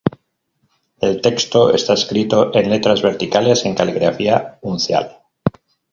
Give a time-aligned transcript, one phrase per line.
[0.99, 5.19] El texto está escrito en letras verticales, en caligrafía uncial.